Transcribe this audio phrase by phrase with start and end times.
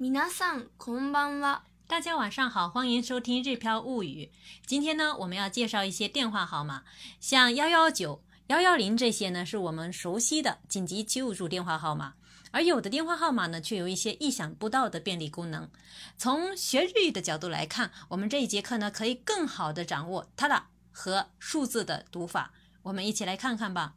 [0.00, 1.62] 皆さんこんばんは。
[1.86, 4.30] 大家晚上好，欢迎收听《日飘物语》。
[4.66, 6.82] 今天呢，我们要介绍一些电话号码，
[7.20, 12.14] 像幺幺九、幺幺零这些呢，是我们熟悉的紧急救助电话号码。
[12.50, 15.70] 而有的电话号码呢，却有一些意想不到的便利功能。
[16.16, 22.52] 从学日语的角度来看，我们这一节课呢，可以更好的掌握它的和数字的读法。
[22.82, 23.94] 我们一起来看看吧。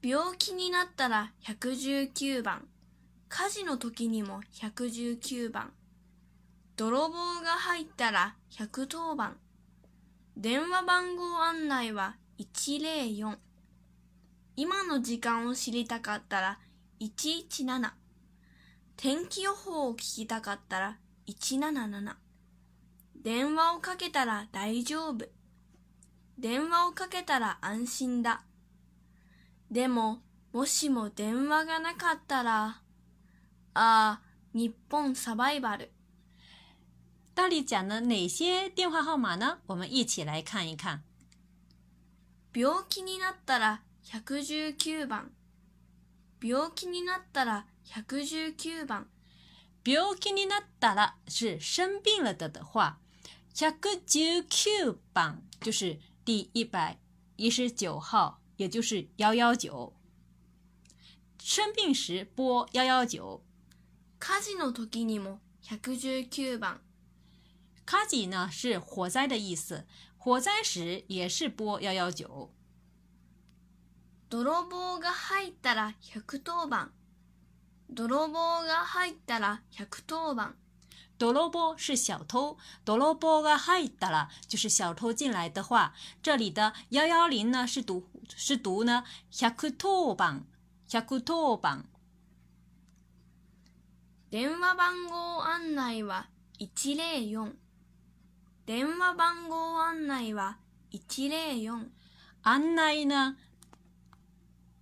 [0.00, 2.68] 病気になったら119番。
[3.29, 5.71] 火事の時にも119番。
[6.75, 9.37] 泥棒が入ったら110番。
[10.35, 13.37] 電話番号案内は104。
[14.55, 16.59] 今の時間を知りたかったら
[16.99, 17.91] 117。
[18.97, 22.15] 天気予報を聞きたかったら177。
[23.21, 25.25] 電話をかけたら大丈夫。
[26.39, 28.41] 電話をかけたら安心だ。
[29.69, 32.81] でも、もしも電話がなかったら、
[33.78, 34.22] ああ、
[34.52, 35.90] 日本サバイバル。
[37.34, 39.58] 到底讲了哪些电话号码呢？
[39.66, 41.02] 我们一起来看一看。
[42.52, 45.32] 病気になったら119番。
[46.40, 49.08] 病気になったら119番。
[49.84, 52.98] 病気になったら是生病了的的话，
[53.54, 56.98] 119番就是第一百
[57.36, 59.92] 一十九号，也就是幺幺九。
[61.40, 63.42] 生病时拨幺幺九。
[64.19, 66.81] 火事の時にも119番。
[67.85, 69.85] 火事呢是火灾的意思，
[70.17, 72.51] 火灾时也是拨幺幺九。
[74.29, 76.91] 泥棒が入ったら110番。
[77.87, 80.55] 泥棒が入ったら110番。
[81.17, 88.03] 泥棒是小偷，泥棒が入ったら就是小偷进来的话，这里的幺幺零呢是读
[88.35, 90.43] 是读呢110番
[90.89, 91.85] 110番。
[94.31, 96.27] 電話番号案内は
[96.59, 97.53] 104。
[98.63, 100.57] 電話番号案内は
[100.91, 101.89] 104。
[102.43, 103.37] 案内呢？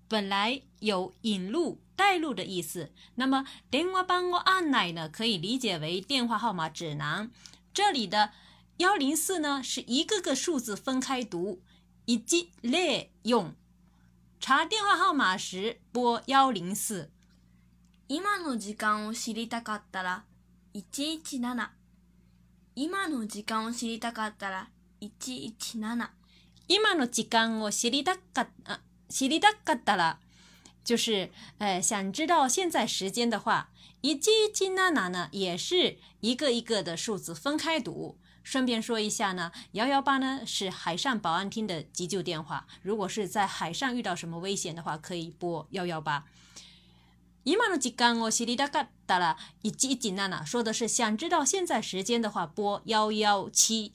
[0.09, 7.31] 本来有引路、带路的意思，那么电话番号案内呢，可以理解为电话号码指南。
[7.73, 8.33] 这里的
[8.79, 11.61] 幺零四呢，是一个个数字分开读，
[12.03, 13.55] 以及列用。
[14.41, 17.13] 查电话号码时拨幺零四。
[18.09, 20.23] 今の時間を知りたかったら
[20.73, 21.69] 117。
[22.73, 24.69] 今の時間を知りたかったら
[25.01, 26.09] 117。
[26.69, 28.79] 今の時間を知りたかった。
[29.09, 30.19] 西里达嘎达啦，
[30.85, 33.69] 就是呃，想知道现在时间的话，
[33.99, 38.17] 以及吉娜娜呢，也是一个一个的数字分开读。
[38.43, 46.23] 顺便说一下呢，幺幺八呢是海上保安厅的急救电话，如果是在海上遇到什么危险的话，可以拨幺幺八。
[47.46, 53.92] 今の時間を知りたかったら一一吉娜娜说的是想知道现在时间的话，拨幺幺七。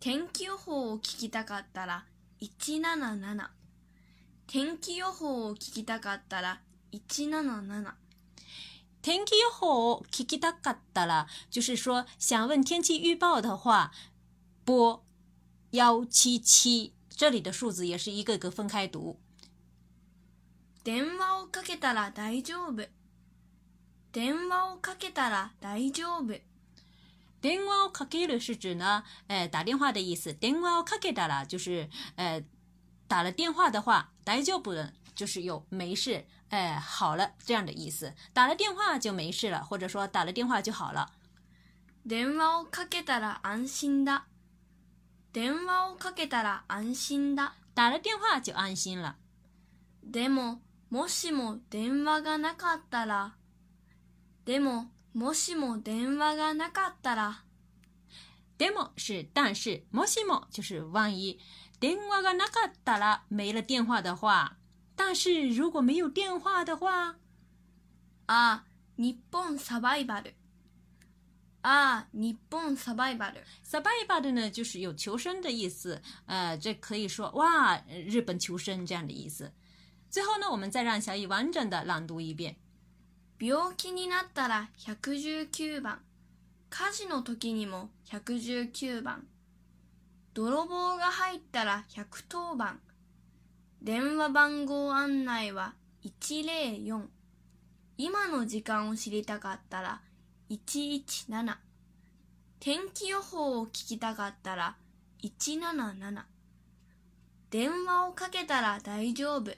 [0.00, 2.06] 天気予報を聞きたかったら
[2.40, 3.48] 177。
[4.48, 6.60] 天気予報を聞きたかったら
[6.90, 7.94] 177。
[9.00, 13.92] 天気予報を聞きたかったら，就是说想问天气预报的话，
[14.64, 15.04] 拨
[15.70, 16.92] 幺七七。
[17.08, 19.20] 这里的数字也是一个个分开读。
[20.87, 22.81] 電話をかけたら大丈夫。
[24.13, 26.33] 電話をかけたら大丈夫。
[27.41, 30.29] 電話をかける是指呢，呃，打电话的意思。
[30.39, 32.41] 電話をかけたら就是呃。
[33.09, 38.13] 打了电话的话，大丈夫的就是有没事，哎，好了这样的意思。
[38.33, 41.11] 打了电话就没事了，或者说打了电话就好了。
[42.07, 44.21] 電話をかけたら安心だ。
[45.33, 47.51] 電話をかけたら安心だ。
[47.75, 49.17] 打了电话就安心了。
[50.01, 53.35] でも、もしも電話がなかったら。
[54.45, 57.43] でも、もしも電話がなかったら。
[58.57, 61.39] でも是但是，もしも就是万一。
[61.79, 64.57] 電話がなかったら没了电话的话，
[64.95, 67.15] 但是如果没有电话的话，
[68.25, 68.63] 啊，
[68.95, 70.33] 日本サバイバル。
[71.61, 73.43] 啊，日本サバイバル。
[73.61, 76.01] サバイバル呢，就是有求生的意思。
[76.25, 79.51] 呃，这可以说哇，日本求生这样的意思。
[80.09, 82.55] 最后呢，我们再让小乙完整的朗读一遍。
[83.39, 85.99] 病気になったら119番。
[86.69, 89.27] 火事の時にも119番。
[90.33, 92.79] 泥棒が入ったら110番。
[93.81, 97.07] 電話番号案内は104。
[97.97, 100.01] 今の時間を知りたかったら
[100.49, 101.57] 117。
[102.59, 104.77] 天気予報を聞きたかったら
[105.21, 106.23] 177。
[107.49, 109.51] 電話をかけたら大丈夫。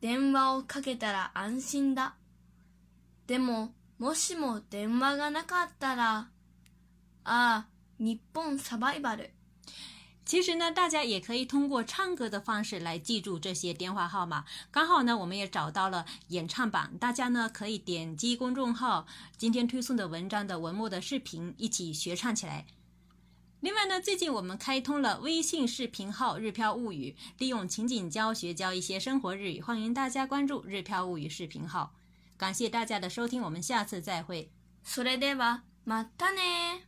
[0.00, 2.14] 電話をかけたら安心だ。
[3.26, 6.28] でも、もしも電話がなかったら、あ
[7.24, 7.66] あ、
[7.98, 9.30] 日本サバイバル。
[10.24, 14.44] 其实呢，大家也可以通过唱歌的方式来记住这些电话号码。
[14.70, 19.06] 刚好呢，我们也找到了演唱版，大家呢可以点击公众号
[19.36, 22.64] 今天推送的文章的文末的视频，一起学唱起来。
[23.61, 31.95] 另外呢，最近我们开通了微信视频号“日飘物语”，利用情景教学教一些生活日语，欢迎大家关注“日飘物语”视频号。
[32.37, 34.51] 感谢大家的收听，我们下次再会。
[34.85, 36.81] それでは、またね